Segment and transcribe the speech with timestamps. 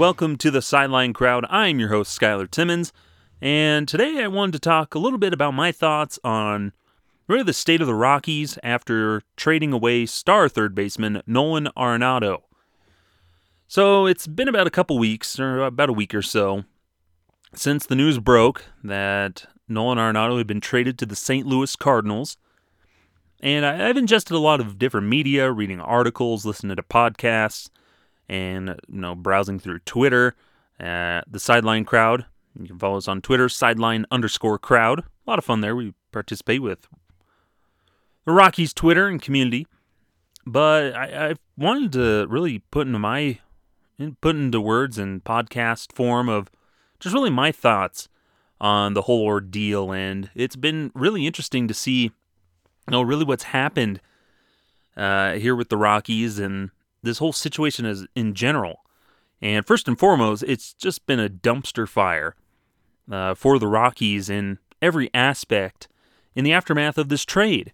[0.00, 1.44] welcome to the Sideline Crowd.
[1.50, 2.90] I'm your host, Skyler Timmins,
[3.42, 6.72] and today I wanted to talk a little bit about my thoughts on
[7.28, 12.44] really the state of the Rockies after trading away star third baseman Nolan Arenado.
[13.68, 16.64] So it's been about a couple weeks, or about a week or so,
[17.54, 21.46] since the news broke that Nolan Arenado had been traded to the St.
[21.46, 22.38] Louis Cardinals.
[23.40, 27.68] And I've ingested a lot of different media, reading articles, listening to podcasts,
[28.30, 30.36] and you know, browsing through Twitter.
[30.78, 32.24] Uh, the Sideline Crowd.
[32.58, 35.00] You can follow us on Twitter, sideline underscore crowd.
[35.00, 35.76] A lot of fun there.
[35.76, 36.88] We participate with
[38.24, 39.66] the Rockies Twitter and community.
[40.46, 43.40] But I, I wanted to really put into my
[44.22, 46.48] put into words and podcast form of
[46.98, 48.08] just really my thoughts
[48.60, 49.92] on the whole ordeal.
[49.92, 52.12] And it's been really interesting to see, you
[52.88, 54.00] know, really what's happened
[54.96, 56.70] uh, here with the Rockies and
[57.02, 58.84] this whole situation is in general.
[59.42, 62.34] And first and foremost, it's just been a dumpster fire
[63.10, 65.88] uh, for the Rockies in every aspect
[66.34, 67.72] in the aftermath of this trade.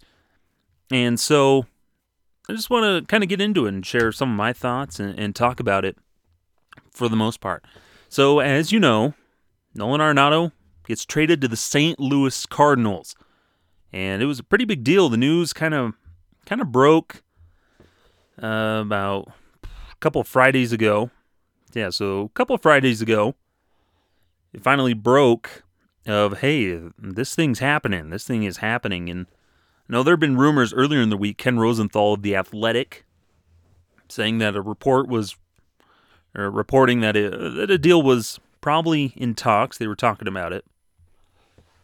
[0.90, 1.66] And so
[2.48, 5.00] I just want to kind of get into it and share some of my thoughts
[5.00, 5.96] and, and talk about it
[6.92, 7.64] for the most part.
[8.08, 9.14] So, as you know,
[9.74, 10.52] Nolan Arenado
[10.86, 11.98] gets traded to the St.
[11.98, 13.16] Louis Cardinals.
[13.92, 15.08] And it was a pretty big deal.
[15.08, 15.94] The news kind of
[16.44, 17.22] kind of broke
[18.42, 19.28] uh, about
[19.64, 21.10] a couple Fridays ago.
[21.74, 23.34] Yeah, so a couple Fridays ago,
[24.52, 25.64] it finally broke
[26.06, 28.10] of hey, this thing's happening.
[28.10, 29.10] This thing is happening.
[29.10, 29.26] And
[29.88, 31.38] no, there have been rumors earlier in the week.
[31.38, 33.04] Ken Rosenthal of the Athletic
[34.08, 35.36] saying that a report was
[36.34, 39.78] or reporting that, it, that a deal was probably in talks.
[39.78, 40.64] They were talking about it.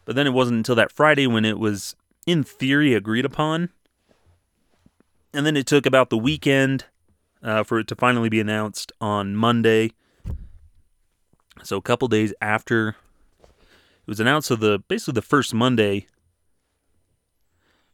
[0.05, 1.95] But then it wasn't until that Friday when it was,
[2.27, 3.69] in theory, agreed upon.
[5.33, 6.85] And then it took about the weekend
[7.41, 9.91] uh, for it to finally be announced on Monday.
[11.63, 16.07] So a couple days after it was announced, so the basically the first Monday,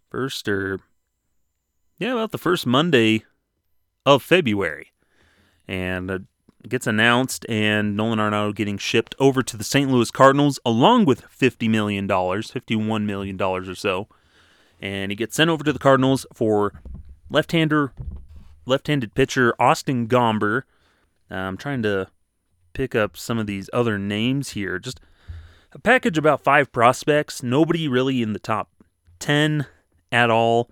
[0.10, 0.80] first or
[2.00, 3.26] yeah, about the first Monday
[4.06, 4.92] of February,
[5.68, 6.20] and uh,
[6.68, 9.90] gets announced, and Nolan Arenado getting shipped over to the St.
[9.90, 14.08] Louis Cardinals along with $50 million, $51 million or so.
[14.82, 16.74] And he gets sent over to the Cardinals for
[17.30, 17.94] left-hander,
[18.66, 20.64] left-handed pitcher Austin Gomber.
[21.30, 22.08] Uh, I'm trying to
[22.74, 24.80] pick up some of these other names here.
[24.80, 25.00] Just
[25.74, 27.44] a package about five prospects.
[27.44, 28.70] Nobody really in the top
[29.20, 29.66] 10
[30.12, 30.70] at all.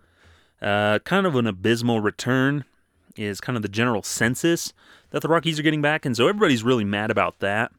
[0.62, 2.66] Uh, kind of an abysmal return
[3.16, 4.74] is kind of the general census
[5.12, 7.72] that the Rockies are getting back, and so everybody's really mad about that.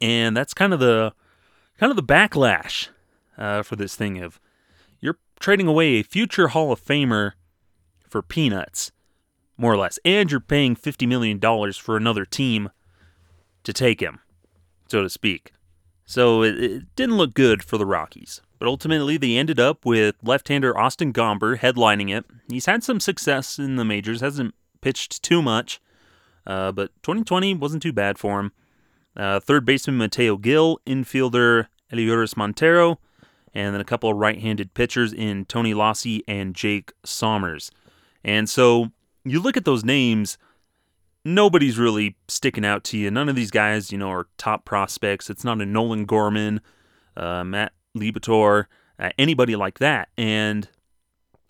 [0.00, 1.12] And that's kind of the
[1.78, 2.88] kind of the backlash
[3.36, 4.40] uh, for this thing of
[5.00, 7.32] you're trading away a future Hall of Famer
[8.10, 8.92] for peanuts,
[9.56, 12.70] more or less, and you're paying fifty million dollars for another team
[13.64, 14.20] to take him,
[14.88, 15.52] so to speak.
[16.04, 18.40] So it, it didn't look good for the Rockies.
[18.58, 22.24] But ultimately, they ended up with left-hander Austin Gomber headlining it.
[22.50, 25.80] He's had some success in the majors, hasn't pitched too much,
[26.46, 28.52] uh, but 2020 wasn't too bad for him.
[29.16, 32.98] Uh, third baseman Mateo Gil, infielder Elehuris Montero,
[33.54, 37.70] and then a couple of right-handed pitchers in Tony Locey and Jake Sommers.
[38.28, 38.90] And so
[39.24, 40.36] you look at those names,
[41.24, 43.10] nobody's really sticking out to you.
[43.10, 45.30] None of these guys, you know, are top prospects.
[45.30, 46.60] It's not a Nolan Gorman,
[47.16, 48.66] uh, Matt Liberatore,
[48.98, 50.10] uh, anybody like that.
[50.18, 50.68] And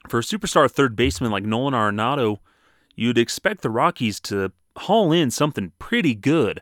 [0.09, 2.39] for a superstar third baseman like Nolan Arenado,
[2.95, 6.61] you'd expect the Rockies to haul in something pretty good.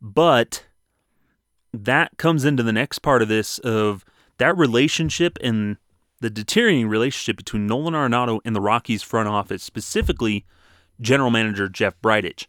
[0.00, 0.64] But
[1.72, 4.04] that comes into the next part of this of
[4.38, 5.76] that relationship and
[6.22, 10.46] the deteriorating relationship between Nolan Arenado and the Rockies front office, specifically
[11.00, 12.46] general manager Jeff Bridich.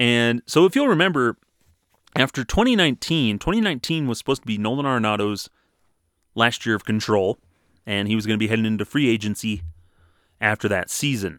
[0.00, 1.36] And so if you'll remember,
[2.16, 5.48] after 2019, 2019 was supposed to be Nolan Arenado's
[6.34, 7.38] last year of control,
[7.86, 9.62] and he was going to be heading into free agency
[10.40, 11.38] after that season.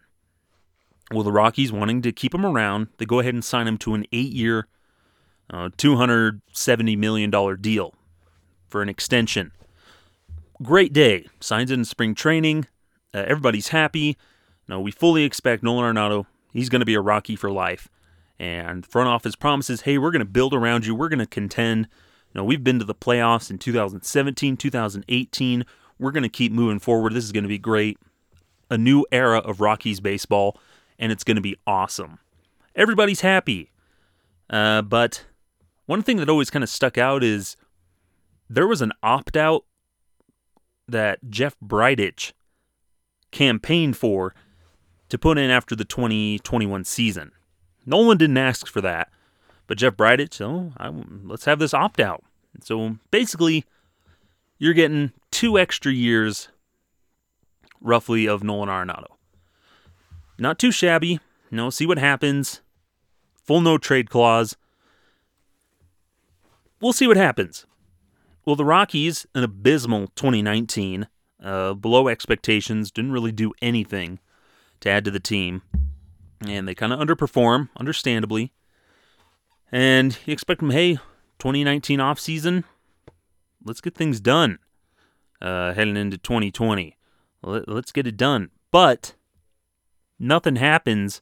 [1.12, 3.96] Well, the Rockies wanting to keep him around, they go ahead and sign him to
[3.96, 4.68] an eight-year,
[5.50, 7.96] uh, $270 million deal
[8.70, 9.52] for an extension.
[10.62, 11.28] Great day.
[11.40, 12.68] Signs in spring training.
[13.14, 14.18] Uh, everybody's happy.
[14.68, 16.26] No, we fully expect Nolan Arenado.
[16.52, 17.88] He's going to be a Rocky for life.
[18.38, 20.96] And front office promises, hey, we're going to build around you.
[20.96, 21.88] We're going to contend.
[22.36, 25.66] Know, we've been to the playoffs in 2017, 2018.
[25.98, 27.14] We're going to keep moving forward.
[27.14, 27.98] This is going to be great.
[28.70, 30.60] A new era of Rockies baseball
[31.00, 32.20] and it's going to be awesome.
[32.76, 33.72] Everybody's happy.
[34.50, 35.26] Uh, but
[35.86, 37.56] one thing that always kind of stuck out is
[38.50, 39.64] there was an opt out
[40.92, 42.34] that Jeff Bridich
[43.32, 44.34] campaigned for
[45.10, 47.32] to put in after the 2021 season.
[47.86, 49.10] Nolan didn't ask for that,
[49.68, 50.92] But Jeff Bridich, oh, I,
[51.24, 52.24] let's have this opt out.
[52.62, 53.66] So basically,
[54.58, 56.50] you're getting two extra years,
[57.82, 59.06] roughly, of Nolan Arenado.
[60.38, 61.20] Not too shabby.
[61.52, 62.62] Know, see what happens.
[63.44, 64.56] Full no trade clause.
[66.82, 67.66] We'll see what happens.
[68.50, 71.08] Well, the Rockies, an abysmal 2019,
[71.40, 74.18] uh, below expectations, didn't really do anything
[74.80, 75.62] to add to the team.
[76.48, 78.52] And they kind of underperform, understandably.
[79.72, 80.96] And you expect them, hey,
[81.38, 82.64] 2019 off season,
[83.64, 84.58] let's get things done
[85.40, 86.98] uh, heading into 2020.
[87.44, 88.50] Let, let's get it done.
[88.72, 89.14] But
[90.18, 91.22] nothing happens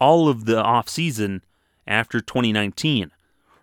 [0.00, 1.42] all of the off season
[1.84, 3.10] after 2019.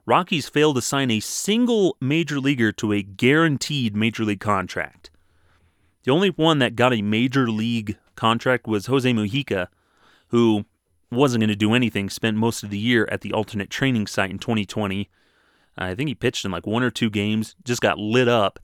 [0.08, 5.12] Rockies failed to sign a single major leaguer to a guaranteed major league contract.
[6.04, 9.68] The only one that got a major league contract was Jose Mujica,
[10.30, 10.64] who
[11.12, 14.32] wasn't going to do anything, spent most of the year at the alternate training site
[14.32, 15.10] in 2020.
[15.78, 18.60] I think he pitched in like one or two games, just got lit up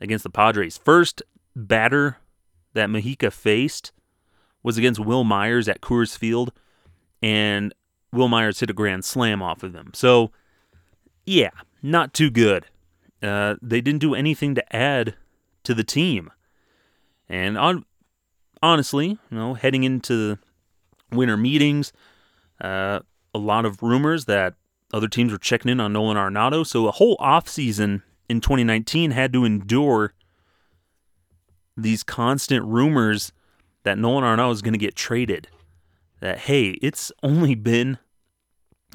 [0.00, 0.76] against the Padres.
[0.76, 1.22] First
[1.54, 2.18] batter
[2.72, 3.92] that Mujica faced
[4.64, 6.52] was against Wil Myers at Coors Field,
[7.22, 7.72] and
[8.12, 9.92] Wil Myers hit a grand slam off of him.
[9.94, 10.32] So
[11.26, 11.50] yeah,
[11.82, 12.66] not too good.
[13.22, 15.14] Uh, they didn't do anything to add
[15.64, 16.30] to the team.
[17.28, 17.84] And on,
[18.62, 20.38] honestly, you know, heading into
[21.10, 21.92] winter meetings,
[22.60, 23.00] uh,
[23.34, 24.54] a lot of rumors that
[24.92, 26.66] other teams were checking in on Nolan Arenado.
[26.66, 30.12] So a whole offseason in 2019 had to endure
[31.76, 33.32] these constant rumors
[33.82, 35.48] that Nolan Arenado is going to get traded.
[36.20, 37.98] That, hey, it's only been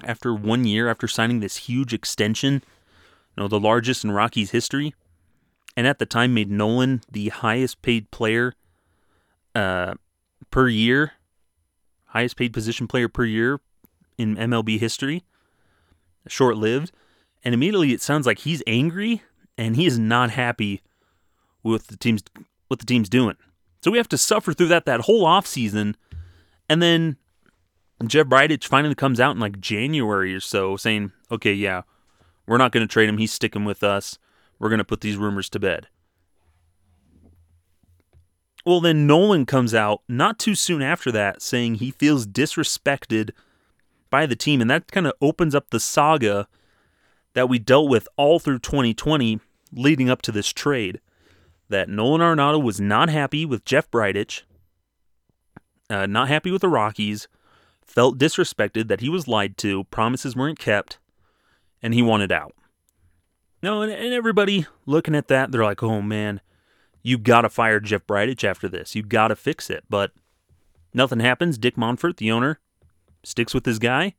[0.04, 4.94] after one year after signing this huge extension, you know, the largest in Rockies history,
[5.76, 8.54] and at the time made Nolan the highest paid player
[9.56, 9.94] uh,
[10.52, 11.14] per year,
[12.08, 13.60] highest paid position player per year
[14.18, 15.24] in MLB history.
[16.28, 16.92] Short lived.
[17.44, 19.24] And immediately it sounds like he's angry
[19.58, 20.82] and he is not happy
[21.64, 22.24] with the team's
[22.68, 23.36] what the team's doing.
[23.82, 25.96] So we have to suffer through that that whole offseason
[26.68, 27.18] and then
[28.08, 31.82] Jeff Bridich finally comes out in like January or so saying, okay, yeah,
[32.48, 33.18] we're not going to trade him.
[33.18, 34.18] He's sticking with us.
[34.58, 35.88] We're going to put these rumors to bed.
[38.66, 43.32] Well, then Nolan comes out not too soon after that saying he feels disrespected
[44.10, 44.62] by the team.
[44.62, 46.48] And that kind of opens up the saga
[47.34, 49.40] that we dealt with all through 2020
[49.72, 51.00] leading up to this trade.
[51.70, 54.42] That Nolan Arenado was not happy with Jeff Bridich,
[55.88, 57.28] uh, not happy with the Rockies
[57.90, 61.00] felt disrespected that he was lied to, promises weren't kept,
[61.82, 62.54] and he wanted out.
[63.62, 66.42] No, and, and everybody looking at that, they're like, oh man,
[67.02, 68.96] you gotta fire Jeff Bridich after this.
[68.96, 69.84] You gotta fix it.
[69.90, 70.12] But
[70.94, 71.58] nothing happens.
[71.58, 72.60] Dick Monfort, the owner,
[73.24, 74.16] sticks with his guy.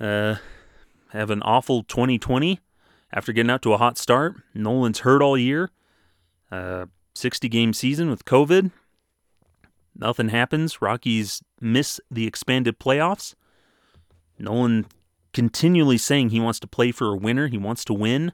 [0.00, 0.36] Uh,
[1.10, 2.60] have an awful 2020
[3.12, 4.36] after getting out to a hot start.
[4.54, 5.70] Nolan's hurt all year.
[6.50, 8.70] Uh, 60 game season with COVID.
[9.98, 10.82] Nothing happens.
[10.82, 13.34] Rockies miss the expanded playoffs.
[14.38, 14.86] Nolan
[15.32, 17.48] continually saying he wants to play for a winner.
[17.48, 18.32] He wants to win.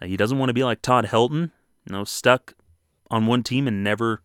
[0.00, 1.50] Uh, he doesn't want to be like Todd Helton,
[1.86, 2.54] you know, stuck
[3.10, 4.22] on one team and never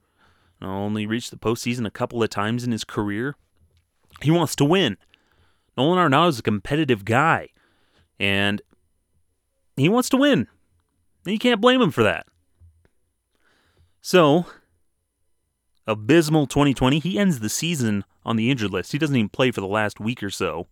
[0.60, 3.36] you know, only reached the postseason a couple of times in his career.
[4.22, 4.98] He wants to win.
[5.78, 7.50] Nolan Arenado is a competitive guy,
[8.20, 8.62] and
[9.76, 10.48] he wants to win.
[11.26, 12.28] And you can't blame him for that.
[14.02, 14.46] So
[15.88, 17.00] abysmal 2020.
[17.00, 18.92] He ends the season on the injured list.
[18.92, 20.68] He doesn't even play for the last week or so.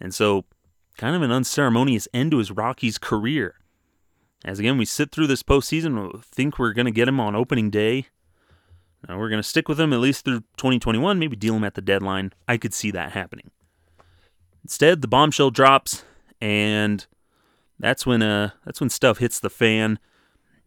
[0.00, 0.44] And so,
[0.96, 3.56] kind of an unceremonious end to his Rockies career.
[4.44, 7.70] As again, we sit through this postseason, think we're going to get him on opening
[7.70, 8.06] day.
[9.06, 11.74] Now, we're going to stick with him at least through 2021, maybe deal him at
[11.74, 12.32] the deadline.
[12.48, 13.50] I could see that happening.
[14.62, 16.04] Instead, the bombshell drops,
[16.40, 17.06] and
[17.78, 19.98] that's when uh that's when stuff hits the fan,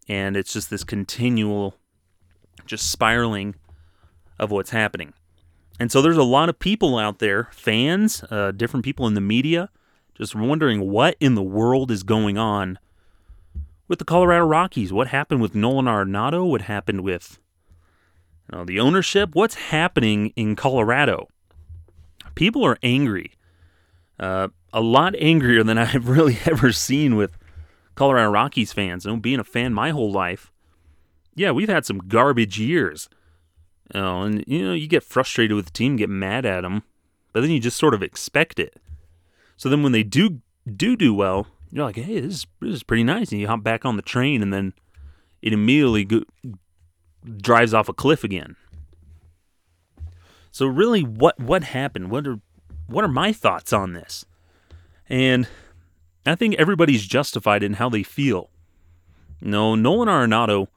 [0.07, 1.75] and it's just this continual
[2.65, 3.55] just spiraling
[4.39, 5.13] of what's happening.
[5.79, 9.21] And so there's a lot of people out there, fans, uh, different people in the
[9.21, 9.69] media,
[10.15, 12.77] just wondering what in the world is going on
[13.87, 14.93] with the Colorado Rockies.
[14.93, 16.47] What happened with Nolan Arenado?
[16.47, 17.39] What happened with
[18.51, 19.31] you know, the ownership?
[19.33, 21.27] What's happening in Colorado?
[22.35, 23.33] People are angry.
[24.19, 27.37] Uh, a lot angrier than I've really ever seen with
[27.95, 29.05] Colorado Rockies fans.
[29.05, 30.51] You know, being a fan my whole life,
[31.35, 33.09] yeah, we've had some garbage years.
[33.93, 36.83] You know, and you know, you get frustrated with the team, get mad at them,
[37.31, 38.79] but then you just sort of expect it.
[39.57, 40.41] So then when they do
[40.75, 43.63] do do well, you're like, hey, this is, this is pretty nice, and you hop
[43.63, 44.73] back on the train, and then
[45.41, 46.21] it immediately go,
[47.37, 48.55] drives off a cliff again.
[50.51, 52.11] So really, what what happened?
[52.11, 52.39] What are
[52.87, 54.25] what are my thoughts on this?
[55.09, 55.47] And
[56.25, 58.49] I think everybody's justified in how they feel.
[59.41, 60.67] No, Nolan Arenado,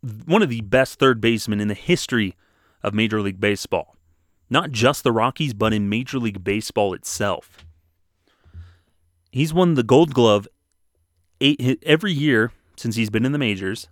[0.00, 2.34] one of the best third basemen in the history
[2.82, 3.96] of Major League Baseball.
[4.48, 7.64] Not just the Rockies, but in Major League Baseball itself.
[9.30, 10.48] He's won the Gold Glove
[11.40, 13.88] eight, every year since he's been in the majors.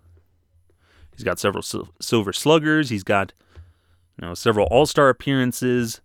[1.15, 2.91] He's got several Silver Sluggers.
[2.91, 3.33] He's got
[4.19, 6.01] you know several All Star appearances.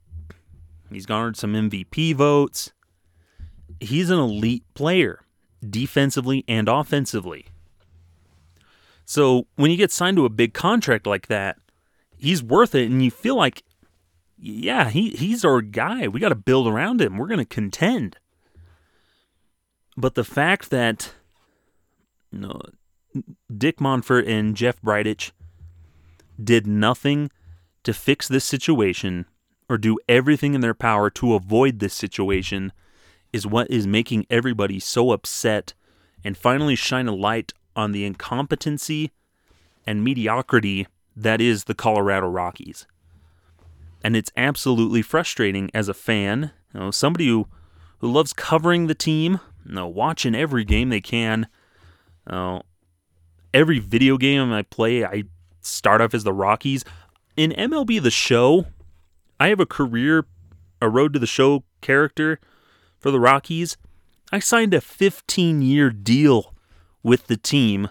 [0.91, 2.73] He's garnered some MVP votes.
[3.79, 5.21] He's an elite player,
[5.67, 7.45] defensively and offensively.
[9.09, 11.57] So when you get signed to a big contract like that,
[12.19, 13.63] he's worth it, and you feel like,
[14.37, 16.07] yeah, he he's our guy.
[16.07, 17.17] We got to build around him.
[17.17, 18.17] We're going to contend.
[19.97, 21.13] But the fact that
[22.31, 22.61] you know,
[23.51, 25.31] Dick Monfort and Jeff Bridich
[26.41, 27.31] did nothing
[27.85, 29.25] to fix this situation
[29.67, 32.71] or do everything in their power to avoid this situation
[33.33, 35.73] is what is making everybody so upset
[36.23, 39.11] and finally shine a light on the incompetency
[39.87, 42.85] and mediocrity that is the Colorado Rockies.
[44.03, 47.47] And it's absolutely frustrating as a fan, you know, somebody who,
[47.99, 51.47] who loves covering the team, you know, watching every game they can.
[52.29, 52.61] You know,
[53.53, 55.23] every video game I play, I
[55.61, 56.85] start off as the Rockies.
[57.35, 58.67] In MLB The Show,
[59.39, 60.25] I have a career,
[60.81, 62.39] a road to the show character
[62.99, 63.77] for the Rockies.
[64.31, 66.53] I signed a 15 year deal
[67.03, 67.89] with the team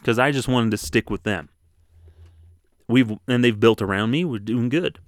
[0.00, 1.48] because I just wanted to stick with them.
[2.86, 4.24] We've and they've built around me.
[4.24, 4.98] We're doing good.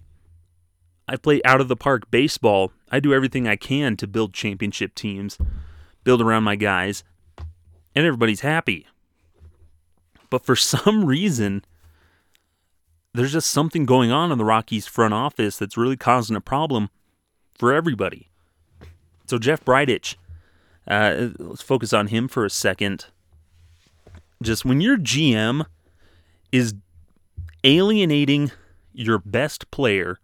[1.09, 2.73] I play out of the park baseball.
[2.91, 5.39] I do everything I can to build championship teams,
[6.05, 7.03] build around my guys,
[7.97, 8.87] and everybody's happy.
[10.29, 11.65] But for some reason,
[13.15, 16.91] there's just something going on in the Rockies front office that's really causing a problem
[17.59, 18.29] for everybody.
[19.27, 20.17] So Jeff Bridich,
[20.87, 23.07] uh, let's focus on him for a second.
[24.43, 25.67] Just when your GM
[26.51, 26.75] is
[27.63, 28.51] alienating
[28.93, 30.19] your best player,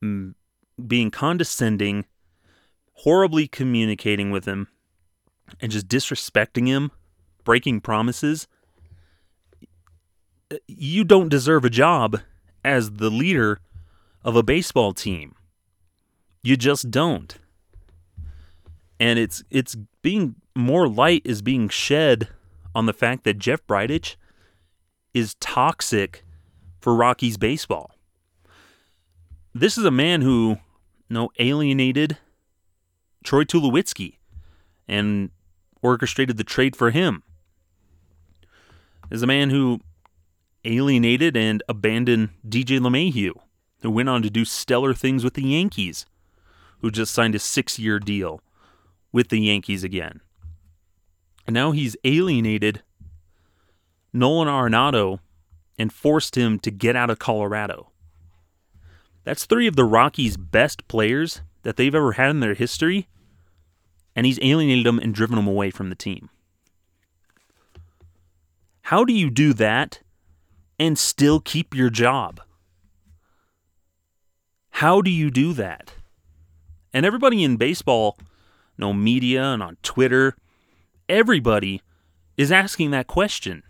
[0.00, 2.04] being condescending,
[2.94, 4.68] horribly communicating with him,
[5.60, 6.92] and just disrespecting him,
[7.44, 8.46] breaking promises,
[10.52, 12.20] uh, you don't deserve a job
[12.64, 13.60] as the leader
[14.22, 15.34] of a baseball team.
[16.42, 17.36] You just don't.
[19.00, 22.28] And it's it's being more light is being shed
[22.78, 24.14] on the fact that Jeff Bridich
[25.12, 26.24] is toxic
[26.80, 27.90] for Rockies baseball.
[29.52, 30.58] This is a man who
[31.08, 32.18] you know, alienated
[33.24, 34.18] Troy Tulowitzki
[34.86, 35.30] and
[35.82, 37.24] orchestrated the trade for him.
[39.10, 39.80] Is a man who
[40.64, 43.32] alienated and abandoned DJ LeMahieu,
[43.82, 46.06] who went on to do stellar things with the Yankees,
[46.80, 48.40] who just signed a six year deal
[49.10, 50.20] with the Yankees again.
[51.48, 52.82] And now he's alienated
[54.12, 55.20] Nolan Arenado
[55.78, 57.90] and forced him to get out of Colorado.
[59.24, 63.08] That's three of the Rockies' best players that they've ever had in their history,
[64.14, 66.28] and he's alienated them and driven them away from the team.
[68.82, 70.00] How do you do that
[70.78, 72.42] and still keep your job?
[74.68, 75.94] How do you do that?
[76.92, 78.18] And everybody in baseball,
[78.76, 80.36] no media and on Twitter,
[81.08, 81.82] everybody
[82.36, 83.62] is asking that question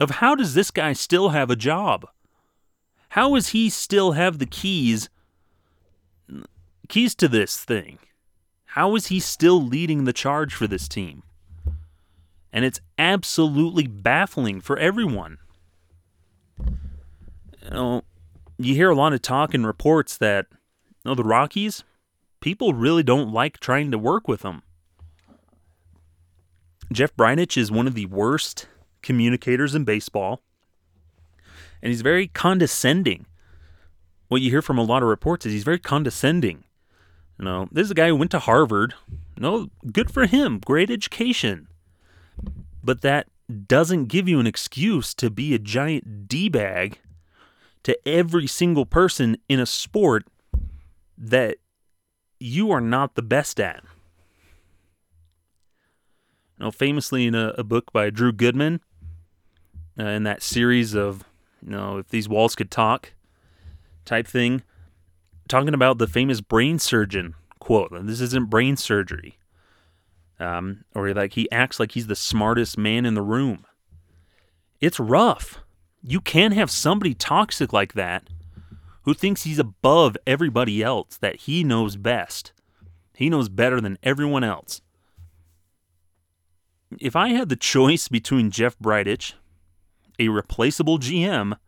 [0.00, 2.06] of how does this guy still have a job?
[3.10, 5.08] How does he still have the keys
[6.88, 7.98] keys to this thing?
[8.66, 11.22] How is he still leading the charge for this team?
[12.52, 15.38] And it's absolutely baffling for everyone.
[16.58, 18.02] You know,
[18.58, 21.84] you hear a lot of talk and reports that you know, the Rockies,
[22.40, 24.62] people really don't like trying to work with them.
[26.92, 28.68] Jeff Bridich is one of the worst
[29.02, 30.42] communicators in baseball,
[31.82, 33.26] and he's very condescending.
[34.28, 36.64] What you hear from a lot of reports is he's very condescending.
[37.38, 38.94] You know, this is a guy who went to Harvard.
[39.36, 41.68] no, good for him, great education.
[42.82, 43.28] But that
[43.68, 46.98] doesn't give you an excuse to be a giant D bag
[47.84, 50.24] to every single person in a sport
[51.16, 51.58] that
[52.40, 53.84] you are not the best at.
[56.58, 58.80] You know, famously in a, a book by Drew Goodman,
[59.98, 61.24] uh, in that series of,
[61.62, 63.12] you know, if these walls could talk
[64.04, 64.62] type thing,
[65.48, 67.34] talking about the famous brain surgeon
[67.66, 67.90] quote.
[68.06, 69.38] This isn't brain surgery.
[70.38, 73.64] Um, or like he acts like he's the smartest man in the room.
[74.80, 75.58] It's rough.
[76.02, 78.28] You can't have somebody toxic like that
[79.02, 82.52] who thinks he's above everybody else, that he knows best,
[83.14, 84.82] He knows better than everyone else.
[87.00, 89.34] If I had the choice between Jeff Bridich,
[90.18, 91.58] a replaceable GM,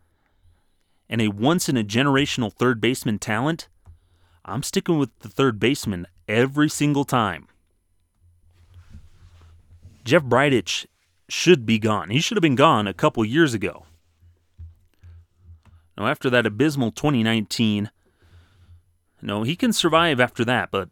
[1.09, 3.69] and a once in a generational third baseman talent,
[4.45, 7.49] I'm sticking with the third baseman every single time.
[10.05, 10.87] Jeff Bridich
[11.29, 12.11] should be gone.
[12.11, 13.85] He should have been gone a couple years ago.
[15.97, 17.91] Now, after that abysmal 2019,
[19.21, 20.89] no, he can survive after that, but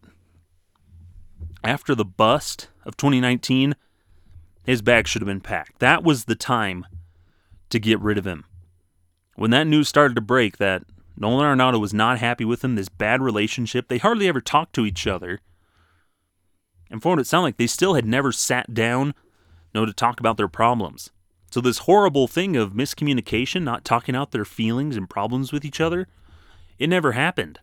[1.63, 3.77] after the bust of 2019,
[4.67, 5.79] his bag should have been packed.
[5.79, 6.87] That was the time
[7.71, 8.45] to get rid of him.
[9.37, 10.83] When that news started to break that
[11.17, 14.85] Nolan Arenado was not happy with him, this bad relationship, they hardly ever talked to
[14.85, 15.41] each other.
[16.91, 19.93] And for what it sounded like, they still had never sat down you know, to
[19.93, 21.11] talk about their problems.
[21.51, 25.81] So this horrible thing of miscommunication, not talking out their feelings and problems with each
[25.81, 26.09] other,
[26.79, 27.61] it never happened.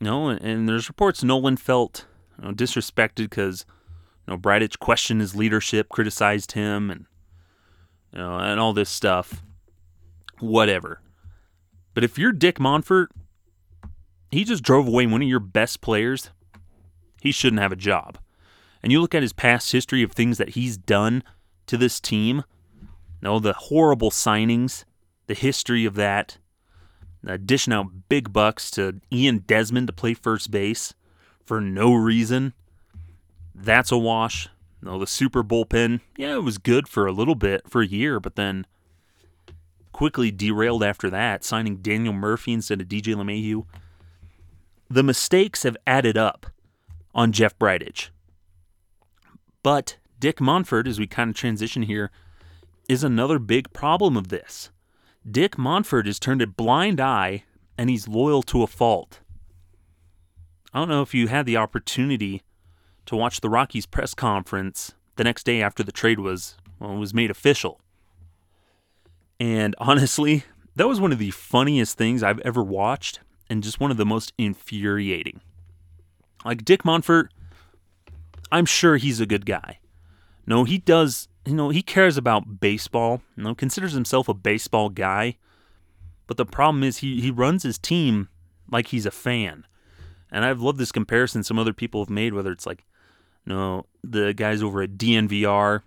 [0.00, 2.06] You know, and there's reports Nolan felt
[2.38, 3.66] you know, disrespected because
[4.26, 7.06] you know Bridich questioned his leadership, criticized him, and
[8.12, 9.42] you know, and all this stuff.
[10.38, 11.00] Whatever.
[11.94, 13.08] But if you're Dick Monfort,
[14.30, 16.30] he just drove away one of your best players.
[17.20, 18.18] He shouldn't have a job.
[18.82, 21.22] And you look at his past history of things that he's done
[21.66, 22.42] to this team.
[22.80, 22.88] You
[23.20, 24.84] know, the horrible signings,
[25.26, 26.38] the history of that,
[27.26, 30.94] uh, dishing out big bucks to Ian Desmond to play first base
[31.44, 32.54] for no reason.
[33.54, 34.48] That's a wash.
[34.80, 38.18] No, the super bullpen, yeah, it was good for a little bit, for a year,
[38.18, 38.66] but then
[39.92, 43.64] quickly derailed after that, signing Daniel Murphy instead of DJ LeMahieu.
[44.90, 46.46] The mistakes have added up
[47.14, 48.08] on Jeff Bridich.
[49.62, 52.10] But Dick Monfort, as we kind of transition here,
[52.88, 54.70] is another big problem of this.
[55.30, 57.44] Dick Monfort has turned a blind eye
[57.78, 59.20] and he's loyal to a fault.
[60.74, 62.42] I don't know if you had the opportunity
[63.06, 67.14] to watch the Rockies press conference the next day after the trade was well, was
[67.14, 67.80] made official.
[69.38, 70.44] And honestly,
[70.76, 74.06] that was one of the funniest things I've ever watched and just one of the
[74.06, 75.40] most infuriating.
[76.44, 77.28] Like Dick Monfort,
[78.50, 79.78] I'm sure he's a good guy.
[80.46, 84.88] No, he does, you know, he cares about baseball, you know, considers himself a baseball
[84.88, 85.36] guy.
[86.26, 88.28] But the problem is he, he runs his team
[88.70, 89.66] like he's a fan.
[90.30, 92.84] And I've loved this comparison some other people have made, whether it's like,
[93.46, 95.82] know, the guys over at DNVR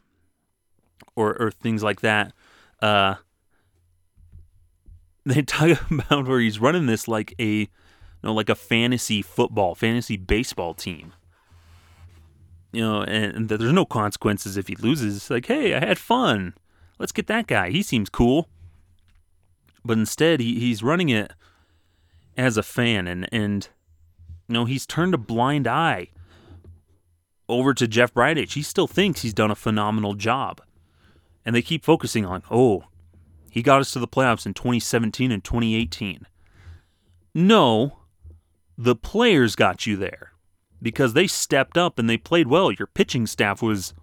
[1.15, 2.33] or, or things like that.
[2.81, 3.15] Uh,
[5.25, 7.67] they talk about where he's running this like a, you
[8.23, 11.13] know, like a fantasy football, fantasy baseball team.
[12.71, 15.15] You know, and, and there's no consequences if he loses.
[15.15, 16.55] It's like, hey, I had fun.
[16.99, 17.69] Let's get that guy.
[17.69, 18.49] He seems cool.
[19.85, 21.31] But instead, he, he's running it
[22.35, 23.69] as a fan, and and
[24.47, 26.09] you know, he's turned a blind eye
[27.47, 28.53] over to Jeff Bridich.
[28.53, 30.61] He still thinks he's done a phenomenal job.
[31.45, 32.85] And they keep focusing on, oh,
[33.49, 36.27] he got us to the playoffs in 2017 and 2018.
[37.33, 37.99] No,
[38.77, 40.31] the players got you there
[40.81, 42.71] because they stepped up and they played well.
[42.71, 43.93] Your pitching staff was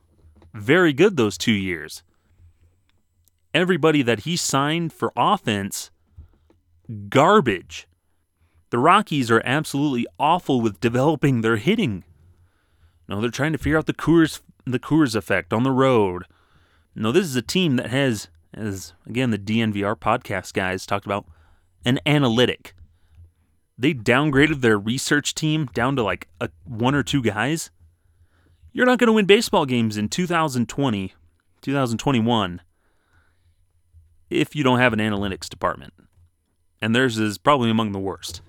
[0.54, 2.02] very good those two years.
[3.54, 5.90] Everybody that he signed for offense,
[7.08, 7.86] garbage.
[8.70, 12.04] The Rockies are absolutely awful with developing their hitting.
[13.08, 16.24] No, they're trying to figure out the Coors the Coors effect on the road.
[16.94, 21.26] No, this is a team that has, as again the DNVR podcast guys talked about,
[21.84, 22.74] an analytic.
[23.76, 27.70] They downgraded their research team down to like a, one or two guys.
[28.72, 31.14] You're not going to win baseball games in 2020,
[31.60, 32.60] 2021
[34.30, 35.92] if you don't have an analytics department.
[36.80, 38.40] And theirs is probably among the worst.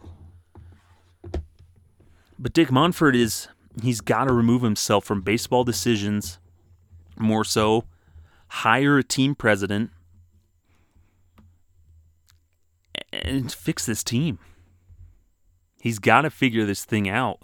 [2.39, 3.47] But Dick Monfort is
[3.81, 6.39] he's got to remove himself from baseball decisions
[7.17, 7.85] more so
[8.47, 9.91] hire a team president
[13.11, 14.39] and fix this team.
[15.81, 17.39] He's got to figure this thing out.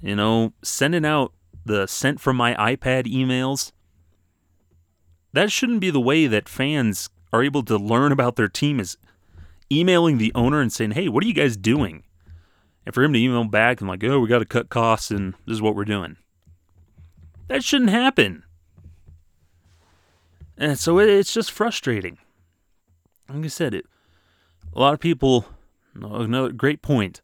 [0.00, 1.32] You know, sending out
[1.64, 3.72] the sent from my iPad emails
[5.34, 8.96] that shouldn't be the way that fans are able to learn about their team is
[9.70, 12.04] emailing the owner and saying, "Hey, what are you guys doing?"
[12.86, 15.34] And for him to email back and like, oh, we got to cut costs and
[15.46, 16.16] this is what we're doing.
[17.48, 18.44] That shouldn't happen.
[20.56, 22.18] And so it's just frustrating.
[23.28, 23.86] Like I said, it,
[24.72, 25.46] a lot of people,
[25.94, 27.22] another great point,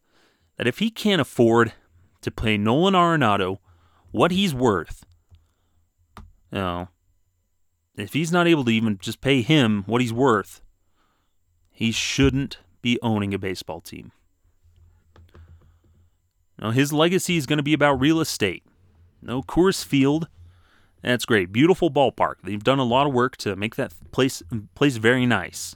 [0.57, 1.73] that if he can't afford
[2.23, 3.59] to pay Nolan Arenado
[4.11, 5.05] what he's worth,
[6.51, 6.89] you know,
[7.97, 10.61] if he's not able to even just pay him what he's worth,
[11.71, 14.13] he shouldn't be owning a baseball team.
[16.61, 18.65] Now, his legacy is going to be about real estate.
[19.23, 20.29] No Coors Field.
[21.03, 21.53] That's great.
[21.53, 22.35] Beautiful ballpark.
[22.45, 24.43] They've done a lot of work to make that place
[24.75, 25.75] place very nice.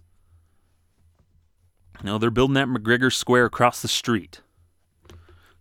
[2.03, 4.43] Now they're building that McGregor Square across the street.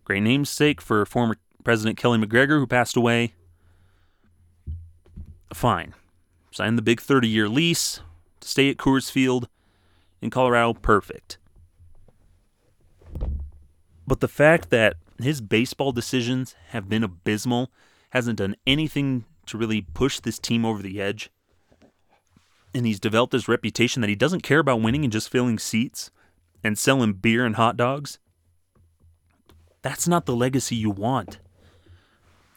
[0.04, 3.32] Great namesake for former President Keli McGregor, who passed away.
[5.54, 5.94] Fine.
[6.50, 8.00] Sign the big 30 year lease
[8.40, 9.48] to stay at Coors Field
[10.20, 10.74] in Colorado.
[10.74, 11.38] Perfect.
[14.06, 17.70] But the fact that his baseball decisions have been abysmal,
[18.10, 21.30] hasn't done anything to really push this team over the edge,
[22.74, 26.10] and he's developed this reputation that he doesn't care about winning and just filling seats
[26.64, 28.18] and selling beer and hot dogs.
[29.82, 31.38] That's not the legacy you want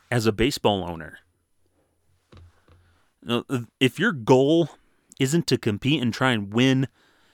[0.10, 1.20] as a baseball owner.
[3.80, 4.70] If your goal
[5.20, 6.88] isn't to compete and try and win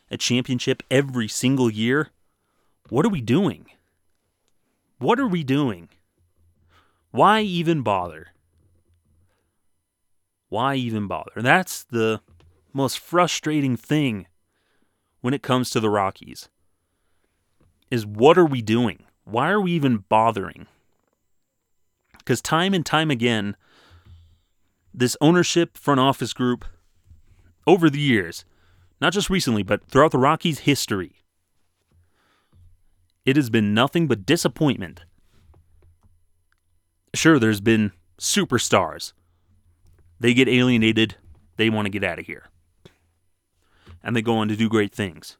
[0.09, 2.09] a championship every single year,
[2.89, 3.67] what are we doing?
[5.03, 5.89] What are we doing?
[7.11, 8.27] Why even bother?
[10.47, 11.41] Why even bother?
[11.41, 12.21] That's the
[12.71, 14.27] most frustrating thing
[15.19, 16.47] when it comes to the Rockies.
[17.91, 19.03] Is what are we doing?
[19.25, 20.67] Why are we even bothering?
[22.19, 23.57] Because time and time again,
[24.93, 26.63] this ownership front office group
[27.67, 28.45] over the years,
[29.01, 31.22] not just recently, but throughout the Rockies' history,
[33.25, 35.05] it has been nothing but disappointment.
[37.13, 39.13] Sure, there's been superstars.
[40.19, 41.15] They get alienated,
[41.57, 42.45] they want to get out of here.
[44.03, 45.37] And they go on to do great things.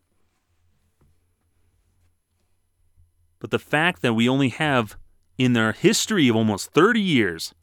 [3.39, 4.96] But the fact that we only have,
[5.38, 7.54] in their history of almost 30 years,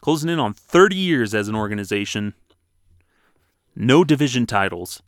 [0.00, 2.34] closing in on 30 years as an organization,
[3.74, 5.02] no division titles,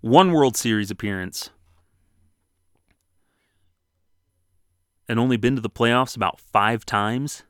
[0.00, 1.50] one World Series appearance,
[5.08, 7.42] and only been to the playoffs about five times,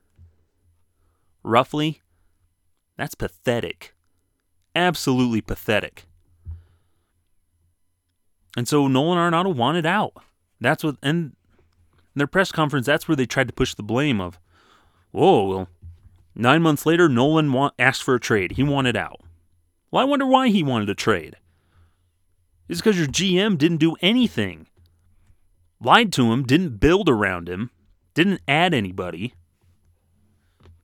[1.42, 2.00] roughly,
[2.96, 3.94] that's pathetic.
[4.74, 6.06] Absolutely pathetic.
[8.56, 10.12] And so Nolan Arenado wanted out.
[10.60, 11.34] That's what, and
[12.14, 14.38] in their press conference, that's where they tried to push the blame of,
[15.10, 15.68] whoa, well,
[16.34, 18.52] nine months later, Nolan want, asked for a trade.
[18.52, 19.20] He wanted out.
[19.90, 21.36] Well, I wonder why he wanted a trade.
[22.68, 24.66] It's because your GM didn't do anything
[25.84, 27.70] lied to him, didn't build around him,
[28.14, 29.34] didn't add anybody,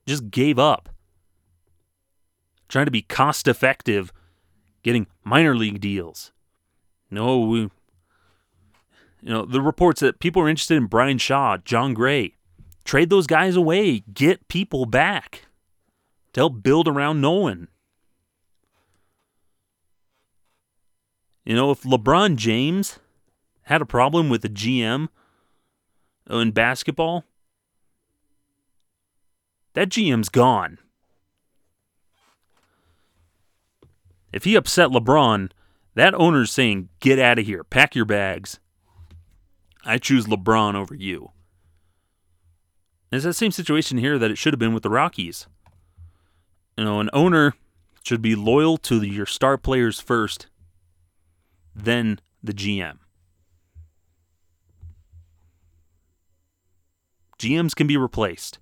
[0.05, 0.89] just gave up.
[2.67, 4.13] Trying to be cost effective,
[4.83, 6.31] getting minor league deals.
[7.09, 7.59] No, we,
[9.21, 12.35] you know, the reports that people are interested in Bryan Shaw, Jon Gray.
[12.83, 15.45] Trade those guys away, get people back
[16.33, 17.67] to help build around Nolan.
[21.45, 22.99] You know, if LeBron James
[23.71, 25.07] had a problem with the GM
[26.29, 27.23] in basketball,
[29.75, 30.77] that GM's gone.
[34.33, 35.51] If he upset LeBron,
[35.95, 38.59] that owner's saying, get out of here, pack your bags.
[39.85, 41.31] I choose LeBron over you.
[43.09, 45.47] It's that same situation here that it should have been with the Rockies.
[46.77, 47.53] You know, an owner
[48.03, 50.47] should be loyal to your star players first,
[51.73, 52.97] then the GM.
[57.41, 58.59] GMs can be replaced.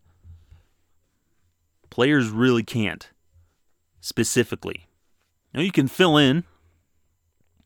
[1.89, 3.09] Players really can't,
[3.99, 4.87] specifically.
[5.53, 6.45] Now, you can fill in,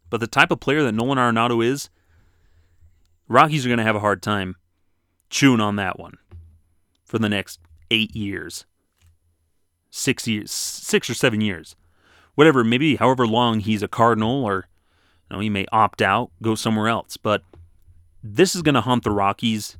[0.10, 1.90] but the type of player that Nolan Arenado is,
[3.28, 4.56] Rockies are going to have a hard time
[5.30, 6.18] chewing on that one
[7.06, 7.60] for the next
[7.92, 8.66] eight years,
[9.92, 11.76] six years, six or seven years,
[12.36, 14.68] whatever, maybe however long he's a Cardinal or
[15.30, 17.18] you know, he may opt out, go somewhere else.
[17.18, 17.44] But
[18.24, 19.78] this is going to haunt the Rockies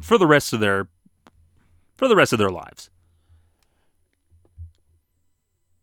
[0.00, 0.88] for the rest of their
[1.96, 2.90] for the rest of their lives.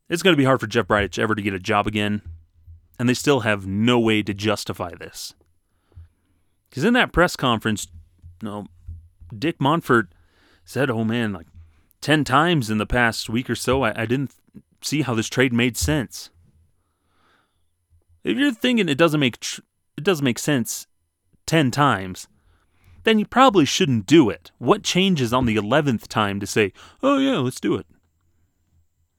[0.10, 2.22] It's going to be hard for Jeff Bridich ever to get a job again,
[2.98, 5.34] and they still have no way to justify this.
[6.70, 7.88] Because in that press conference,
[8.42, 8.66] you know,
[9.38, 10.08] Dick Monfort
[10.66, 11.48] said, "Oh man, like
[12.02, 14.34] ten times in the past week or so, I, I didn't
[14.82, 16.30] see how this trade made sense."
[18.24, 19.62] If you're thinking it doesn't make tr-
[19.98, 20.88] it doesn't make sense
[21.46, 22.28] ten times,
[23.08, 24.52] then you probably shouldn't do it.
[24.58, 27.86] What changes on the 11th time to say, oh, yeah, let's do it?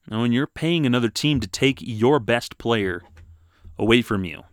[0.07, 3.01] Now, when you're paying another team to take your best player
[3.79, 4.43] away from you,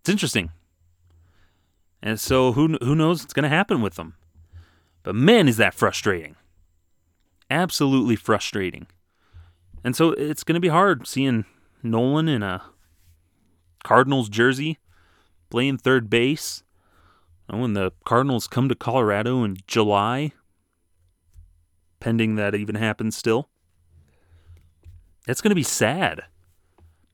[0.00, 0.52] it's interesting.
[2.02, 4.14] And so, who, who knows what's going to happen with them?
[5.02, 6.36] But man, is that frustrating.
[7.50, 8.86] Absolutely frustrating.
[9.84, 11.44] And so, it's going to be hard seeing
[11.82, 12.62] Nolan in a
[13.82, 14.78] Cardinals jersey
[15.54, 16.64] playing third base,
[17.48, 20.32] and when the Cardinals come to Colorado in July,
[22.00, 23.48] pending that even happens still,
[25.24, 26.22] that's going to be sad.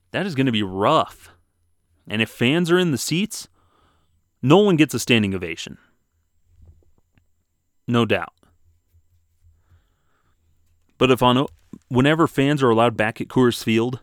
[0.09, 1.29] That is going to be rough.
[2.07, 3.47] And if fans are in the seats,
[4.41, 5.77] no one gets a standing ovation.
[7.87, 8.33] No doubt.
[10.97, 11.45] But if on
[11.89, 13.99] whenever fans are allowed back at Coors Field,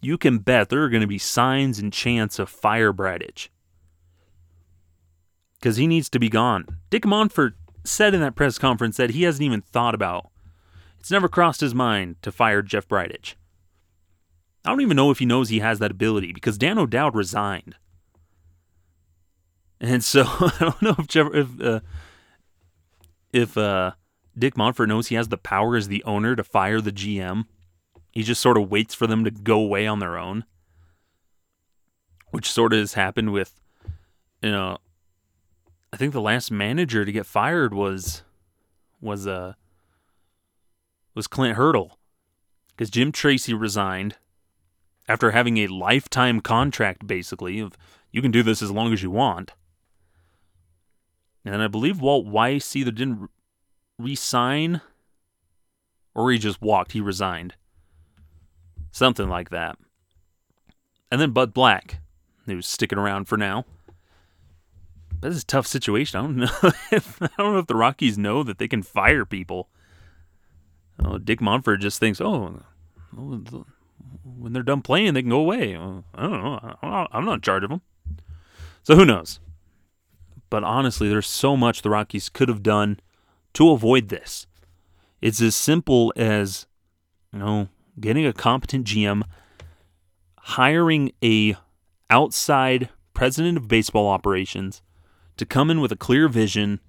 [0.00, 3.48] you can bet there are going to be signs and chants of fire Bridich
[5.58, 6.66] because he needs to be gone.
[6.90, 7.54] Dick Monfort
[7.84, 10.30] said in that press conference that he hasn't even thought about.
[11.00, 13.34] It's never crossed his mind to fire Jeff Bridich.
[14.64, 17.76] I don't even know if he knows he has that ability because Dan O'Dowd resigned,
[19.80, 21.80] and so I don't know if Jeff, if uh,
[23.32, 23.92] if uh,
[24.36, 27.44] Dick Monfort knows he has the power as the owner to fire the GM.
[28.16, 30.46] He just sort of waits for them to go away on their own,
[32.30, 33.60] which sort of has happened with,
[34.40, 34.78] you know,
[35.92, 38.22] I think the last manager to get fired was
[39.02, 39.52] was uh
[41.14, 41.98] was Clint Hurdle
[42.68, 44.16] because Jim Tracy resigned
[45.06, 47.76] after having a lifetime contract basically of
[48.12, 49.52] you can do this as long as you want.
[51.44, 53.28] And I believe Walt Weiss either didn't
[53.98, 54.80] resign
[56.14, 57.56] or he just walked, he resigned.
[58.96, 59.76] Something like that.
[61.12, 61.98] And then Bud Black,
[62.46, 63.66] who's sticking around for now.
[65.20, 66.18] This is a tough situation.
[66.18, 66.70] I don't know.
[66.90, 69.68] If, I don't know if the Rockies know that they can fire people.
[70.98, 72.62] Oh, Dick Monfort just thinks, oh,
[73.18, 73.66] oh
[74.24, 75.76] when they're done playing, they can go away.
[75.76, 77.06] Oh, I don't know.
[77.12, 77.82] I'm not in charge of them.
[78.82, 79.40] So who knows?
[80.48, 83.00] But honestly, there's so much the Rockies could have done
[83.52, 84.46] to avoid this.
[85.20, 86.66] It's as simple as,
[87.30, 89.22] you know, getting a competent GM,
[90.38, 91.56] hiring a
[92.10, 94.82] outside president of baseball operations
[95.36, 96.80] to come in with a clear vision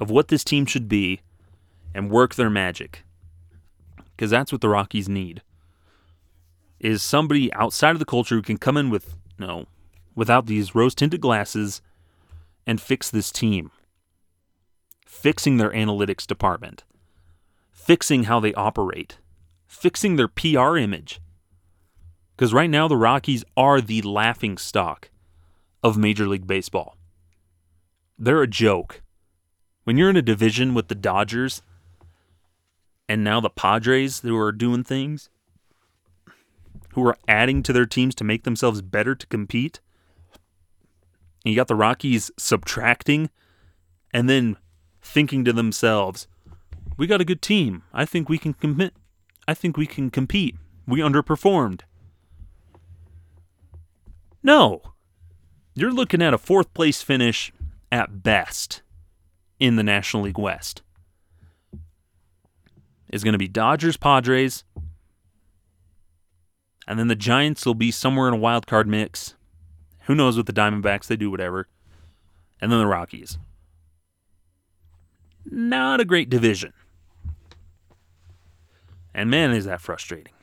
[0.00, 1.20] of what this team should be
[1.94, 3.04] and work their magic.
[4.16, 5.42] Because that's what the Rockies need.
[6.78, 9.66] Is somebody outside of the culture who can come in with no
[10.14, 11.80] without these rose tinted glasses
[12.66, 13.70] and fix this team.
[15.06, 16.84] Fixing their analytics department.
[17.70, 19.18] Fixing how they operate.
[19.66, 21.20] Fixing their PR image.
[22.36, 25.10] Because right now, the Rockies are the laughing stock
[25.82, 26.96] of Major League Baseball.
[28.18, 29.02] They're a joke.
[29.84, 31.62] When you're in a division with the Dodgers
[33.08, 35.30] and now the Padres who are doing things,
[36.94, 39.80] who are adding to their teams to make themselves better to compete,
[41.44, 43.30] and you got the Rockies subtracting
[44.12, 44.56] and then
[45.00, 46.26] thinking to themselves,
[46.96, 47.84] we got a good team.
[47.92, 48.94] I think we can commit.
[49.48, 50.56] I think we can compete.
[50.86, 51.82] We underperformed.
[54.42, 54.82] No.
[55.74, 57.52] You're looking at a fourth place finish
[57.92, 58.82] at best
[59.58, 60.82] in the National League West.
[63.12, 64.64] Is going to be Dodgers, Padres,
[66.86, 69.34] and then the Giants will be somewhere in a wild card mix.
[70.02, 71.06] Who knows with the Diamondbacks?
[71.06, 71.68] They do whatever.
[72.60, 73.38] And then the Rockies.
[75.44, 76.72] Not a great division.
[79.16, 80.34] And man, is that frustrating.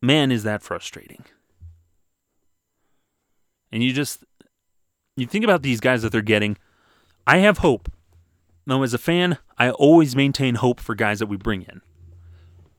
[0.00, 1.24] Man, is that frustrating.
[3.72, 4.24] And you just
[5.16, 6.56] you think about these guys that they're getting.
[7.26, 7.90] I have hope.
[8.66, 11.80] Now, as a fan, I always maintain hope for guys that we bring in.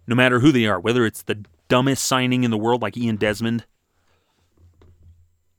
[0.07, 3.17] No matter who they are, whether it's the dumbest signing in the world like Ian
[3.17, 3.65] Desmond.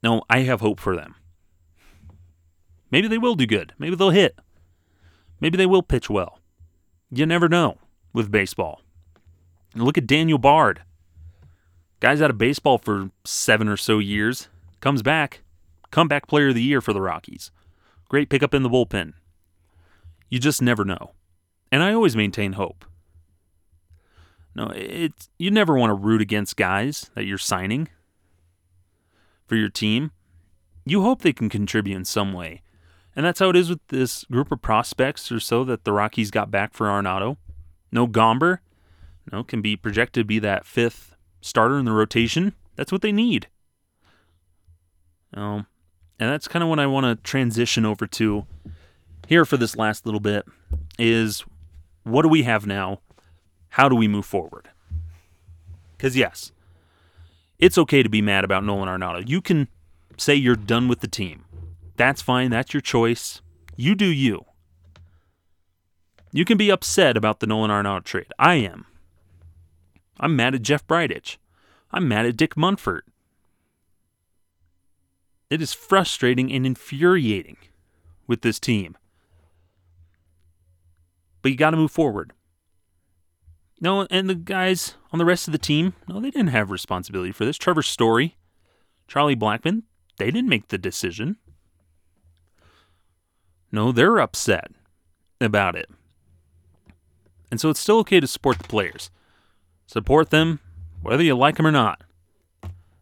[0.03, 1.17] No, I have hope for them.
[2.91, 3.75] Maybe they will do good.
[3.79, 4.39] Maybe they'll hit.
[5.41, 6.41] Maybe they will pitch well.
[7.11, 7.79] You never know
[8.13, 8.81] with baseball.
[9.75, 10.83] look at Daniel Bard.
[12.01, 14.49] Guy's out of baseball for seven or so years
[14.81, 15.43] comes back,
[15.91, 17.51] comeback player of the year for the Rockies.
[18.09, 19.15] Great pickup in the bullpen.
[20.29, 21.13] You just never know.
[21.73, 22.85] And I always maintain hope.
[24.55, 27.89] No, it's you never want to root against guys that you're signing
[29.47, 30.13] for your team.
[30.85, 32.63] You hope they can contribute in some way.
[33.17, 36.31] And that's how it is with this group of prospects or so that the Rockies
[36.31, 37.39] got back for Arenado.
[37.91, 38.59] No Gomber,
[39.33, 42.53] no, can be projected to be that fifth starter in the rotation.
[42.77, 43.49] That's what they need.
[45.33, 45.67] Um,
[46.21, 48.47] and that's kind of what I want to transition over to
[49.27, 50.45] here for this last little bit
[50.99, 51.45] is
[52.05, 53.01] what do we have now?
[53.71, 54.69] How do we move forward?
[55.97, 56.53] Because, yes,
[57.59, 59.27] it's okay to be mad about Nolan Arenado.
[59.27, 59.69] You can
[60.17, 61.46] say you're done with the team.
[61.97, 62.51] That's fine.
[62.51, 63.41] That's your choice.
[63.77, 64.45] You do you.
[66.33, 68.33] You can be upset about the Nolan Arenado trade.
[68.39, 68.87] I am.
[70.21, 71.37] I'm mad at Jeff Bridich.
[71.91, 73.03] I'm mad at Dick Monfort.
[75.49, 77.57] It is frustrating and infuriating
[78.27, 78.97] with this team.
[81.43, 82.33] But you got to move forward.
[83.81, 87.31] No, and the guys on the rest of the team, no, they didn't have responsibility
[87.31, 87.59] for this.
[87.59, 88.37] Trevor Story,
[89.07, 89.83] Charlie Blackmon,
[90.19, 91.37] they didn't make the decision.
[93.73, 94.71] No, they're upset
[95.41, 95.91] about it.
[97.51, 99.11] And so it's still okay to support the players.
[99.87, 100.61] Support them,
[101.03, 102.03] whether you like them or not.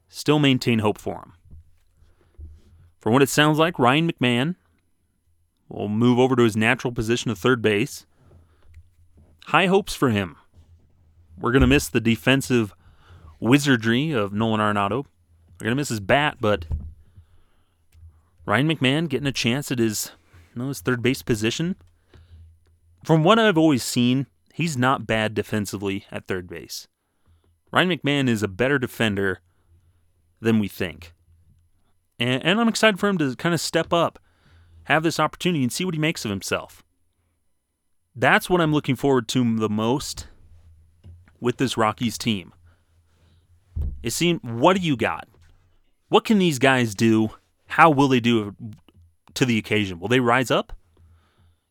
[0.09, 1.33] Still maintain hope for them.
[3.01, 4.57] From what it sounds like, Ryan McMahon
[5.69, 8.07] will move over to his natural position of third base.
[9.47, 10.37] High hopes for him.
[11.39, 12.75] We're going to miss the defensive
[13.41, 15.05] wizardry of Nolan Arenado.
[15.61, 16.67] We're going to miss his bat, but
[18.47, 20.13] Ryan McMahon getting a chance at his,
[20.63, 21.77] know, his third base position.
[23.05, 26.89] From what I've always seen, he's not bad defensively at third base.
[27.73, 29.41] Ryan McMahon is a better defender
[30.41, 31.13] than we think.
[32.19, 34.19] And, and I'm excited for him to kind of step up,
[34.85, 36.85] have this opportunity, and see what he makes of himself.
[38.15, 40.29] That's what I'm looking forward to the most
[41.41, 42.53] with this Rockies team.
[44.03, 45.29] Is seeing what do you got?
[46.09, 47.31] What can these guys do?
[47.67, 48.55] How will they do
[49.35, 50.01] to the occasion?
[50.01, 50.73] Will they rise up?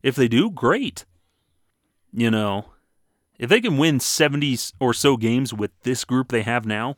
[0.02, 1.06] If they do, great.
[2.12, 2.66] You know,
[3.40, 6.98] if they can win 70 or so games with this group they have now,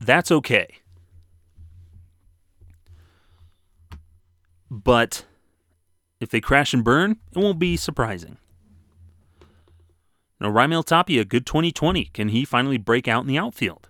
[0.00, 0.68] that's okay.
[4.70, 5.24] But
[6.20, 8.36] if they crash and burn, it won't be surprising.
[10.40, 12.06] Now, Raimel Tapia, good 2020.
[12.06, 13.88] Can he finally break out in the outfield?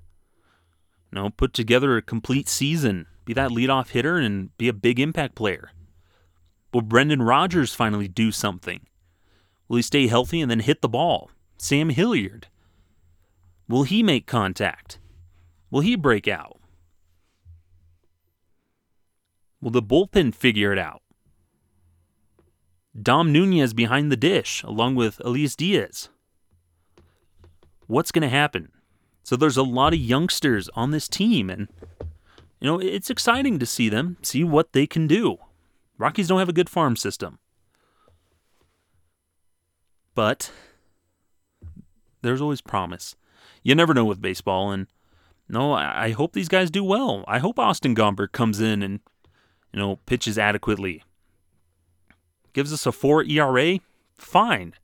[1.12, 5.34] Know, put together a complete season, be that leadoff hitter, and be a big impact
[5.34, 5.72] player.
[6.72, 8.80] Will Brendan Rodgers finally do something?
[9.68, 11.30] Will he stay healthy and then hit the ball?
[11.58, 12.46] Sam Hilliard.
[13.68, 14.98] Will he make contact?
[15.70, 16.58] Will he break out?
[19.60, 21.02] Will the bullpen figure it out?
[22.98, 26.08] Dom Nunez behind the dish, along with Elias Diaz
[27.86, 28.70] what's going to happen.
[29.22, 31.68] So there's a lot of youngsters on this team, and
[32.60, 35.38] you know it's exciting to see them see what they can do.
[35.98, 37.38] Rockies don't have a good farm system,
[40.14, 40.50] but
[42.22, 43.16] there's always promise.
[43.62, 44.86] You never know with baseball, and
[45.48, 47.24] no, I hope these guys do well.
[47.28, 49.00] I hope Austin Gomber comes in and
[49.72, 51.02] you know pitches adequately.
[52.52, 53.78] Gives us a four ERA,
[54.16, 54.74] fine.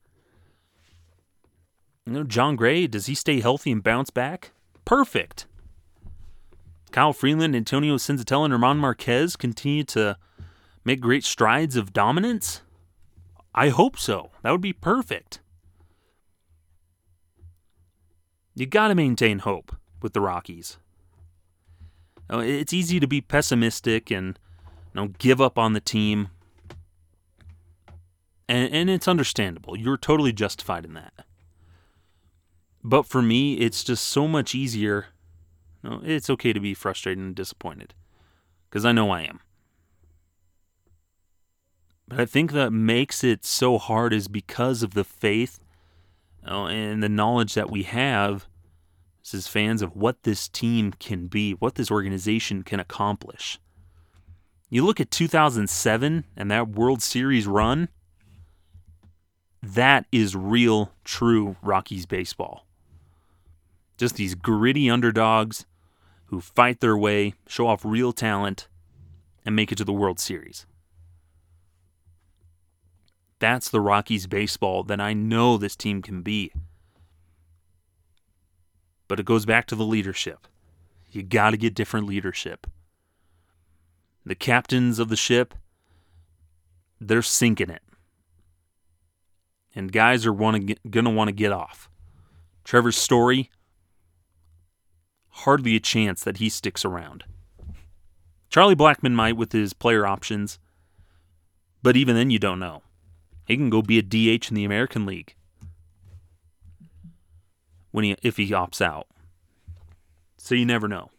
[2.07, 4.51] You know, Jon Gray, does he stay healthy and bounce back?
[4.85, 5.47] Perfect.
[6.93, 10.17] Kyle Freeland, Antonio Senzatela, and German Marquez continue to
[10.85, 12.63] make great strides of dominance?
[13.55, 14.31] I hope so.
[14.43, 15.41] That would be perfect.
[18.55, 20.79] You got to maintain hope with the Rockies.
[22.29, 24.39] Oh, it's easy to be pessimistic and
[24.95, 26.29] you know, give up on the team.
[28.49, 29.77] And, and it's understandable.
[29.77, 31.13] You're totally justified in that.
[32.85, 35.07] But for me, it's just so much easier.
[35.83, 37.95] No, it's okay to be frustrated and disappointed
[38.69, 39.41] because I know I am.
[42.07, 45.59] But I think that makes it so hard is because of the faith
[46.43, 48.47] and the knowledge that we have
[49.33, 53.59] as fans of what this team can be, what this organization can accomplish.
[54.69, 57.89] You look at 2007 and that World Series run,
[59.63, 62.67] that is real, true Rockies baseball.
[63.97, 65.67] Just these gritty underdogs
[66.33, 68.67] who fight their way, show off real talent,
[69.45, 70.65] and make it to the World Series.
[73.39, 76.51] That's the Rockies baseball that I know this team can be.
[79.09, 80.49] But it goes back to the leadership.
[81.11, 82.67] You got to get different leadership.
[84.25, 85.53] The captains of the ship,
[86.99, 87.83] they're sinking it.
[89.75, 91.91] And guys are going to want to get off.
[92.65, 93.51] Trevor Story,
[95.33, 97.25] hardly a chance that he sticks around.
[98.49, 100.59] Charlie Blackmon might with his player options,
[101.83, 102.83] but even then you don't know.
[103.47, 105.35] He can go be a DH in the American League
[107.91, 109.07] when he if he opts out.
[110.37, 111.11] So you never know.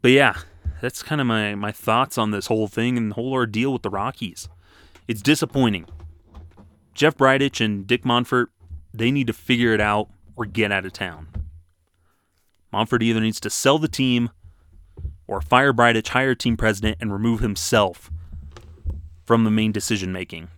[0.00, 0.34] But yeah,
[0.80, 3.82] that's kind of my, my thoughts on this whole thing and the whole ordeal with
[3.82, 4.48] the Rockies.
[5.08, 5.86] It's disappointing.
[6.94, 8.46] Jeff Bridich and Dick Monfort,
[8.94, 10.08] they need to figure it out
[10.38, 11.26] or get out of town.
[12.72, 14.30] Monfort either needs to sell the team
[15.26, 18.10] or fire Bridich, hire team president, and remove himself
[19.26, 20.48] from the main decision making.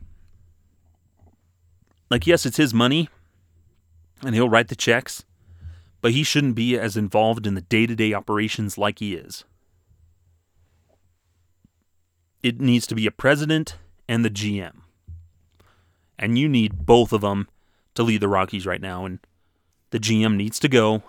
[2.10, 3.08] Like, yes, it's his money,
[4.22, 5.24] and he'll write the checks,
[6.00, 9.44] but he shouldn't be as involved in the day to day operations like he is.
[12.42, 13.76] It needs to be a president
[14.08, 14.80] and the GM.
[16.18, 17.48] And you need both of them
[17.94, 19.04] to lead the Rockies right now.
[19.04, 19.20] And
[19.90, 21.02] the GM needs to go.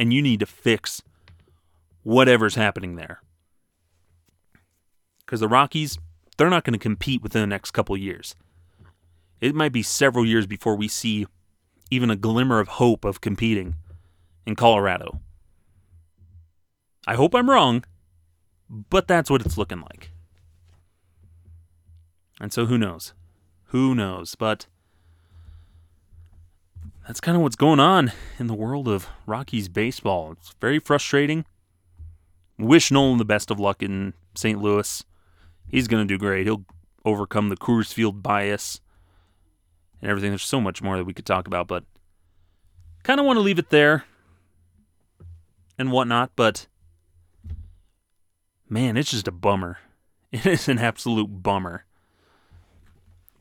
[0.00, 1.02] And you need to fix
[2.02, 3.22] whatever's happening there.
[5.20, 5.98] Because the Rockies,
[6.36, 8.34] they're not going to compete within the next couple years.
[9.40, 11.26] It might be several years before we see
[11.90, 13.76] even a glimmer of hope of competing
[14.46, 15.20] in Colorado.
[17.06, 17.84] I hope I'm wrong,
[18.70, 20.10] but that's what it's looking like.
[22.40, 23.12] And so who knows?
[23.66, 24.34] Who knows?
[24.34, 24.66] But
[27.06, 30.32] that's kind of what's going on in the world of Rockies baseball.
[30.32, 31.44] It's very frustrating.
[32.58, 34.60] Wish Nolan the best of luck in St.
[34.60, 35.04] Louis.
[35.68, 36.46] He's going to do great.
[36.46, 36.64] He'll
[37.04, 38.80] overcome the Coors Field bias
[40.00, 40.30] and everything.
[40.30, 41.84] There's so much more that we could talk about, but
[43.02, 44.04] kind of want to leave it there
[45.78, 46.32] and whatnot.
[46.36, 46.66] But
[48.68, 49.78] man, it's just a bummer.
[50.32, 51.84] It is an absolute bummer.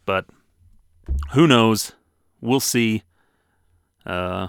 [0.06, 0.26] But
[1.32, 1.94] who knows?
[2.42, 3.04] We'll see.
[4.06, 4.48] Uh,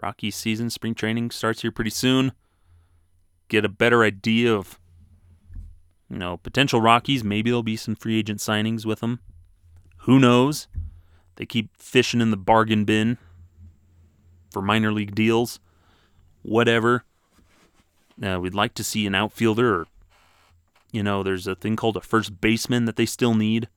[0.00, 2.32] Rocky season, spring training starts here pretty soon.
[3.48, 4.78] Get a better idea of,
[6.10, 7.22] you know, potential Rockies.
[7.22, 9.20] Maybe there'll be some free agent signings with them.
[9.98, 10.66] Who knows?
[11.36, 13.18] They keep fishing in the bargain bin
[14.50, 15.60] for minor league deals.
[16.42, 17.04] Whatever.
[18.22, 19.86] Uh, we'd like to see an outfielder or,
[20.92, 23.68] you know, there's a thing called a first baseman that they still need.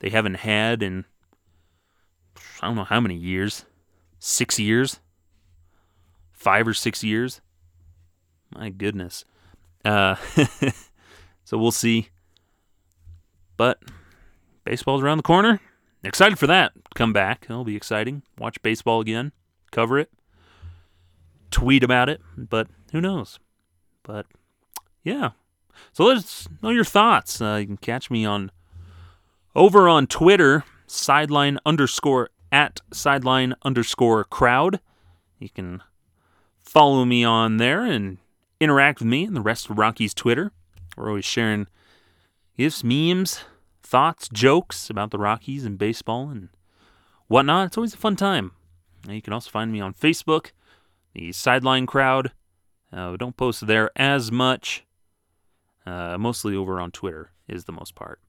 [0.00, 1.04] They haven't had in,
[2.60, 3.64] I don't know how many years
[4.22, 5.00] six years,
[6.30, 7.40] five or six years.
[8.54, 9.24] My goodness.
[9.84, 10.14] Uh,
[11.44, 12.08] so we'll see.
[13.56, 13.82] But
[14.64, 15.60] baseball's around the corner.
[16.04, 16.72] Excited for that.
[16.94, 17.46] Come back.
[17.50, 18.22] It'll be exciting.
[18.38, 19.32] Watch baseball again.
[19.72, 20.10] Cover it.
[21.50, 22.20] Tweet about it.
[22.36, 23.40] But who knows?
[24.04, 24.26] But
[25.02, 25.30] yeah.
[25.92, 27.40] So let us know your thoughts.
[27.40, 28.52] Uh, you can catch me on
[29.54, 34.78] over on Twitter, sideline underscore at sideline underscore crowd.
[35.38, 35.82] You can
[36.60, 38.18] follow me on there and
[38.60, 40.52] interact with me and the rest of Rocky's Twitter.
[40.96, 41.66] We're always sharing
[42.56, 43.40] gifs, memes,
[43.82, 46.50] thoughts, jokes about the Rockies and baseball and
[47.26, 47.68] whatnot.
[47.68, 48.52] It's always a fun time.
[49.04, 50.52] And you can also find me on Facebook,
[51.14, 52.32] the Sideline Crowd.
[52.92, 54.84] Uh, don't post there as much.
[55.84, 58.20] Uh, mostly over on Twitter is the most part.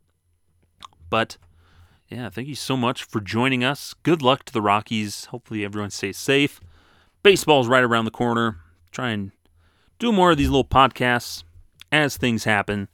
[1.10, 1.38] But
[2.10, 3.94] yeah, thank you so much for joining us.
[4.04, 5.26] Good luck to the Rockies.
[5.26, 6.60] Hopefully, everyone stays safe.
[7.24, 8.58] Baseball's right around the corner.
[8.92, 9.32] Try and
[10.00, 11.44] do more of these little podcasts
[11.92, 12.90] as things happen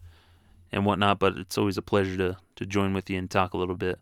[0.72, 1.20] and whatnot.
[1.20, 4.00] But it's always a pleasure to to join with you and talk a little bit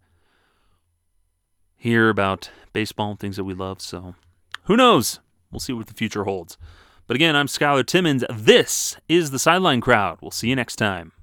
[1.76, 3.82] here about baseball and things that we love.
[3.82, 4.16] So,
[4.64, 5.20] who knows?
[5.52, 6.58] We'll see what the future holds.
[7.06, 8.26] But again, I'm Skyler Timmins.
[8.34, 10.18] This is the Sideline Crowd.
[10.22, 11.14] We'll see you next time.